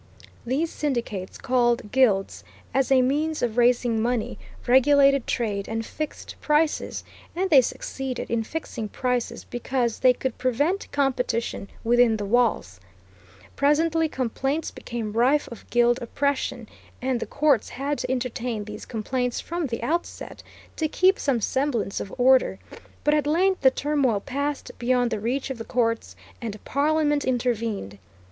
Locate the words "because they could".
9.43-10.39